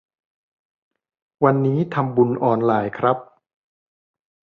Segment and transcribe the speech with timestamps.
[1.43, 3.17] วันนี้ทำบุญออนไลน์ครับ